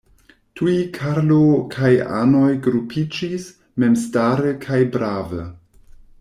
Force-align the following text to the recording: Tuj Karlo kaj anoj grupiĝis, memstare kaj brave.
Tuj 0.59 0.71
Karlo 0.95 1.37
kaj 1.75 1.91
anoj 2.21 2.47
grupiĝis, 2.69 3.45
memstare 3.85 4.55
kaj 4.67 4.81
brave. 4.97 5.45